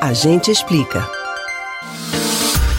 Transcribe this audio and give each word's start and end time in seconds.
A 0.00 0.14
gente 0.14 0.50
explica. 0.50 1.06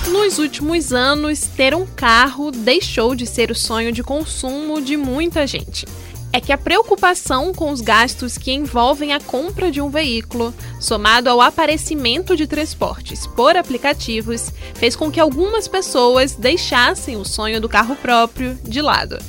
Nos 0.08 0.40
últimos 0.40 0.92
anos, 0.92 1.42
ter 1.42 1.76
um 1.76 1.86
carro 1.86 2.50
deixou 2.50 3.14
de 3.14 3.28
ser 3.28 3.52
o 3.52 3.56
sonho 3.56 3.92
de 3.92 4.02
consumo 4.02 4.82
de 4.82 4.98
muita 4.98 5.46
gente. 5.46 5.86
É 6.34 6.42
que 6.42 6.52
a 6.52 6.58
preocupação 6.58 7.54
com 7.54 7.70
os 7.70 7.80
gastos 7.80 8.40
que 8.40 8.52
envolvem 8.52 9.14
a 9.14 9.20
compra 9.20 9.70
de 9.70 9.80
um 9.80 9.92
veículo, 9.92 10.52
somado 10.80 11.30
ao 11.30 11.40
aparecimento 11.42 12.36
de 12.36 12.48
transportes 12.48 13.28
por 13.28 13.56
aplicativos, 13.56 14.52
fez 14.74 14.96
com 14.96 15.12
que 15.12 15.20
algumas 15.20 15.68
pessoas 15.68 16.34
deixassem 16.34 17.18
o 17.18 17.24
sonho 17.24 17.62
do 17.62 17.70
carro 17.70 17.96
próprio 17.98 18.58
de 18.64 18.82
lado. 18.82 19.20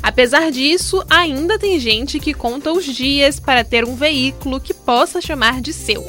Apesar 0.00 0.52
disso, 0.52 1.04
ainda 1.10 1.58
tem 1.58 1.80
gente 1.80 2.20
que 2.20 2.34
conta 2.34 2.70
os 2.70 2.84
dias 2.84 3.40
para 3.40 3.64
ter 3.64 3.84
um 3.84 3.96
veículo 3.96 4.60
que 4.60 4.72
possa 4.72 5.20
chamar 5.20 5.60
de 5.60 5.72
seu. 5.72 6.06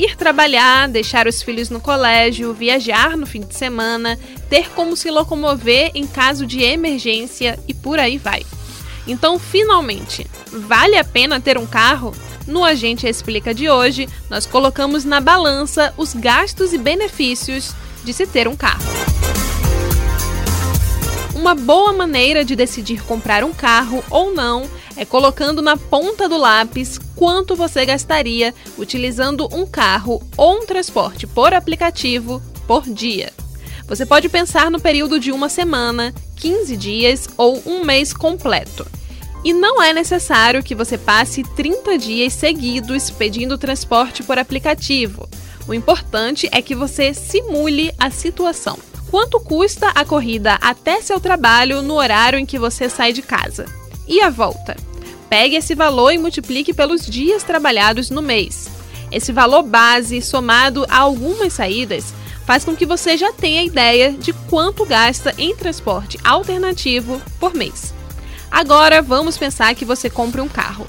Ir 0.00 0.16
trabalhar, 0.16 0.88
deixar 0.88 1.26
os 1.26 1.42
filhos 1.42 1.68
no 1.68 1.78
colégio, 1.78 2.54
viajar 2.54 3.18
no 3.18 3.26
fim 3.26 3.42
de 3.42 3.54
semana, 3.54 4.18
ter 4.48 4.70
como 4.70 4.96
se 4.96 5.10
locomover 5.10 5.90
em 5.94 6.06
caso 6.06 6.46
de 6.46 6.62
emergência 6.62 7.58
e 7.68 7.74
por 7.74 7.98
aí 7.98 8.16
vai. 8.16 8.42
Então, 9.06 9.38
finalmente, 9.38 10.26
vale 10.50 10.96
a 10.96 11.04
pena 11.04 11.38
ter 11.38 11.58
um 11.58 11.66
carro? 11.66 12.14
No 12.46 12.64
Agente 12.64 13.06
Explica 13.06 13.52
de 13.52 13.68
hoje, 13.68 14.08
nós 14.30 14.46
colocamos 14.46 15.04
na 15.04 15.20
balança 15.20 15.92
os 15.98 16.14
gastos 16.14 16.72
e 16.72 16.78
benefícios 16.78 17.74
de 18.02 18.14
se 18.14 18.26
ter 18.26 18.48
um 18.48 18.56
carro. 18.56 18.80
Uma 21.34 21.54
boa 21.54 21.92
maneira 21.92 22.42
de 22.42 22.56
decidir 22.56 23.04
comprar 23.04 23.44
um 23.44 23.52
carro 23.52 24.02
ou 24.08 24.32
não 24.32 24.66
é 24.96 25.04
colocando 25.04 25.62
na 25.62 25.76
ponta 25.76 26.28
do 26.28 26.36
lápis 26.36 26.98
quanto 27.16 27.56
você 27.56 27.84
gastaria 27.84 28.54
utilizando 28.78 29.48
um 29.52 29.66
carro 29.66 30.22
ou 30.36 30.56
um 30.56 30.66
transporte 30.66 31.26
por 31.26 31.54
aplicativo 31.54 32.42
por 32.66 32.82
dia. 32.82 33.32
Você 33.86 34.06
pode 34.06 34.28
pensar 34.28 34.70
no 34.70 34.80
período 34.80 35.18
de 35.18 35.32
uma 35.32 35.48
semana, 35.48 36.14
15 36.36 36.76
dias 36.76 37.28
ou 37.36 37.62
um 37.66 37.84
mês 37.84 38.12
completo. 38.12 38.86
E 39.42 39.52
não 39.52 39.82
é 39.82 39.92
necessário 39.92 40.62
que 40.62 40.74
você 40.74 40.98
passe 40.98 41.42
30 41.42 41.98
dias 41.98 42.32
seguidos 42.32 43.10
pedindo 43.10 43.58
transporte 43.58 44.22
por 44.22 44.38
aplicativo. 44.38 45.28
O 45.66 45.74
importante 45.74 46.48
é 46.52 46.60
que 46.60 46.74
você 46.74 47.14
simule 47.14 47.92
a 47.98 48.10
situação. 48.10 48.78
Quanto 49.10 49.40
custa 49.40 49.88
a 49.88 50.04
corrida 50.04 50.54
até 50.60 51.00
seu 51.00 51.18
trabalho 51.18 51.82
no 51.82 51.94
horário 51.94 52.38
em 52.38 52.46
que 52.46 52.58
você 52.58 52.88
sai 52.88 53.12
de 53.12 53.22
casa? 53.22 53.79
E 54.10 54.20
a 54.20 54.28
volta? 54.28 54.76
Pegue 55.28 55.54
esse 55.54 55.72
valor 55.72 56.10
e 56.10 56.18
multiplique 56.18 56.74
pelos 56.74 57.06
dias 57.06 57.44
trabalhados 57.44 58.10
no 58.10 58.20
mês. 58.20 58.68
Esse 59.12 59.30
valor 59.30 59.62
base, 59.62 60.20
somado 60.20 60.84
a 60.90 60.98
algumas 60.98 61.52
saídas, 61.52 62.12
faz 62.44 62.64
com 62.64 62.74
que 62.74 62.84
você 62.84 63.16
já 63.16 63.32
tenha 63.32 63.62
ideia 63.62 64.10
de 64.10 64.32
quanto 64.32 64.84
gasta 64.84 65.32
em 65.38 65.54
transporte 65.54 66.18
alternativo 66.24 67.22
por 67.38 67.54
mês. 67.54 67.94
Agora 68.50 69.00
vamos 69.00 69.38
pensar 69.38 69.76
que 69.76 69.84
você 69.84 70.10
compre 70.10 70.40
um 70.40 70.48
carro. 70.48 70.84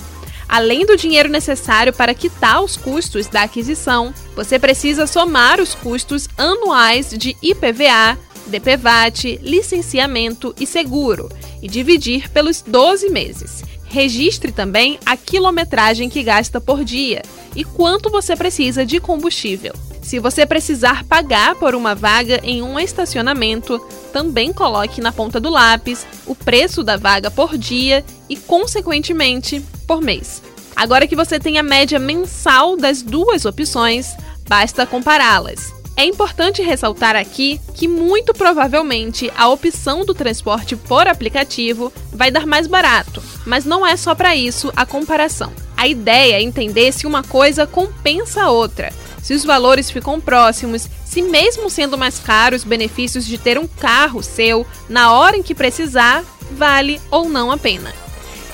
Além 0.49 0.83
do 0.83 0.97
dinheiro 0.97 1.29
necessário 1.29 1.93
para 1.93 2.15
quitar 2.15 2.63
os 2.63 2.75
custos 2.75 3.27
da 3.27 3.43
aquisição, 3.43 4.11
você 4.35 4.57
precisa 4.57 5.05
somar 5.05 5.61
os 5.61 5.75
custos 5.75 6.27
anuais 6.35 7.11
de 7.15 7.37
IPVA, 7.39 8.17
DPVAT, 8.47 9.39
licenciamento 9.43 10.55
e 10.59 10.65
seguro 10.65 11.29
e 11.61 11.67
dividir 11.67 12.29
pelos 12.29 12.61
12 12.61 13.09
meses. 13.09 13.63
Registre 13.85 14.51
também 14.51 14.97
a 15.05 15.17
quilometragem 15.17 16.09
que 16.09 16.23
gasta 16.23 16.61
por 16.61 16.83
dia 16.83 17.21
e 17.55 17.63
quanto 17.63 18.09
você 18.09 18.35
precisa 18.35 18.85
de 18.85 18.99
combustível. 18.99 19.73
Se 20.01 20.17
você 20.17 20.45
precisar 20.45 21.03
pagar 21.03 21.55
por 21.55 21.75
uma 21.75 21.93
vaga 21.93 22.39
em 22.43 22.61
um 22.61 22.79
estacionamento, 22.79 23.79
também 24.11 24.51
coloque 24.51 24.99
na 24.99 25.11
ponta 25.11 25.39
do 25.39 25.49
lápis 25.49 26.07
o 26.25 26.33
preço 26.33 26.83
da 26.83 26.97
vaga 26.97 27.29
por 27.29 27.57
dia 27.57 28.03
e, 28.27 28.35
consequentemente, 28.35 29.63
por 29.85 30.01
mês. 30.01 30.41
Agora 30.75 31.05
que 31.05 31.15
você 31.15 31.39
tem 31.39 31.59
a 31.59 31.63
média 31.63 31.99
mensal 31.99 32.75
das 32.75 33.01
duas 33.01 33.45
opções, 33.45 34.15
basta 34.47 34.85
compará-las. 34.85 35.80
É 36.01 36.03
importante 36.03 36.63
ressaltar 36.63 37.15
aqui 37.15 37.61
que, 37.75 37.87
muito 37.87 38.33
provavelmente, 38.33 39.31
a 39.37 39.47
opção 39.47 40.03
do 40.03 40.15
transporte 40.15 40.75
por 40.75 41.07
aplicativo 41.07 41.93
vai 42.11 42.31
dar 42.31 42.47
mais 42.47 42.65
barato, 42.65 43.21
mas 43.45 43.65
não 43.65 43.85
é 43.85 43.95
só 43.95 44.15
para 44.15 44.35
isso 44.35 44.73
a 44.75 44.83
comparação. 44.83 45.53
A 45.77 45.87
ideia 45.87 46.37
é 46.37 46.41
entender 46.41 46.91
se 46.91 47.05
uma 47.05 47.21
coisa 47.21 47.67
compensa 47.67 48.41
a 48.41 48.49
outra, 48.49 48.91
se 49.21 49.35
os 49.35 49.45
valores 49.45 49.91
ficam 49.91 50.19
próximos, 50.19 50.89
se 51.05 51.21
mesmo 51.21 51.69
sendo 51.69 51.99
mais 51.99 52.17
caros 52.17 52.63
os 52.63 52.67
benefícios 52.67 53.23
de 53.23 53.37
ter 53.37 53.59
um 53.59 53.67
carro 53.67 54.23
seu 54.23 54.65
na 54.89 55.13
hora 55.13 55.37
em 55.37 55.43
que 55.43 55.53
precisar, 55.53 56.23
vale 56.53 56.99
ou 57.11 57.29
não 57.29 57.51
a 57.51 57.57
pena. 57.57 57.93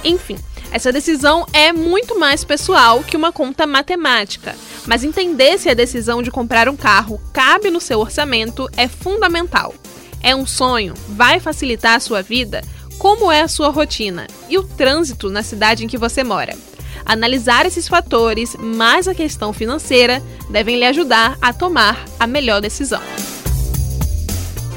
Enfim, 0.04 0.38
essa 0.70 0.92
decisão 0.92 1.46
é 1.54 1.72
muito 1.72 2.20
mais 2.20 2.44
pessoal 2.44 3.02
que 3.06 3.16
uma 3.16 3.32
conta 3.32 3.66
matemática, 3.66 4.54
mas 4.88 5.04
entender 5.04 5.60
se 5.60 5.70
a 5.70 5.74
decisão 5.74 6.24
de 6.24 6.32
comprar 6.32 6.68
um 6.70 6.76
carro 6.76 7.22
cabe 7.34 7.70
no 7.70 7.82
seu 7.82 8.00
orçamento 8.00 8.68
é 8.76 8.88
fundamental. 8.88 9.76
É 10.24 10.36
um 10.36 10.48
sonho? 10.48 10.94
Vai 11.10 11.40
facilitar 11.40 11.96
a 11.96 12.00
sua 12.00 12.24
vida? 12.24 12.62
Como 12.98 13.32
é 13.32 13.42
a 13.42 13.48
sua 13.48 13.70
rotina? 13.70 14.26
E 14.50 14.58
o 14.58 14.64
trânsito 14.64 15.30
na 15.30 15.44
cidade 15.44 15.84
em 15.84 15.88
que 15.88 15.98
você 15.98 16.24
mora? 16.24 16.58
Analisar 17.06 17.66
esses 17.66 17.88
fatores, 17.88 18.56
mais 18.56 19.08
a 19.08 19.14
questão 19.14 19.54
financeira, 19.54 20.24
devem 20.50 20.78
lhe 20.78 20.86
ajudar 20.86 21.38
a 21.42 21.54
tomar 21.54 22.04
a 22.20 22.26
melhor 22.26 22.60
decisão. 22.60 23.02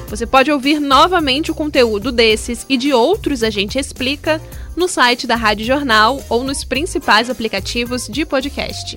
Você 0.09 0.27
pode 0.27 0.51
ouvir 0.51 0.81
novamente 0.81 1.53
o 1.53 1.55
conteúdo 1.55 2.11
desses 2.11 2.67
e 2.69 2.77
de 2.77 2.93
outros 2.93 3.45
a 3.45 3.51
gente 3.51 3.79
explica 3.79 4.43
no 4.77 4.89
site 4.89 5.25
da 5.25 5.37
Rádio 5.37 5.65
Jornal 5.65 6.21
ou 6.29 6.43
nos 6.43 6.65
principais 6.65 7.31
aplicativos 7.31 8.09
de 8.09 8.27
podcast: 8.27 8.97